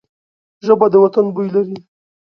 ژبه 0.65 0.85
د 0.91 0.95
وطن 1.03 1.25
بوی 1.33 1.47
لري 1.55 1.77